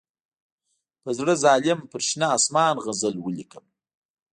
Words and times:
په 1.03 1.09
زړه 1.17 1.33
ظالم 1.43 1.79
پر 1.91 2.01
شنه 2.07 2.27
آسمان 2.37 2.75
غزل 2.85 3.15
ولیکم. 3.19 3.65